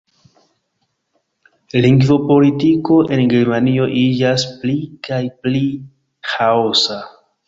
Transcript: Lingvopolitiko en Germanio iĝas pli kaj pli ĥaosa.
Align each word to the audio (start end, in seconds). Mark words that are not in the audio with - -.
Lingvopolitiko 1.85 2.97
en 3.17 3.21
Germanio 3.33 3.85
iĝas 4.05 4.47
pli 4.63 4.73
kaj 5.09 5.21
pli 5.45 5.63
ĥaosa. 6.31 6.99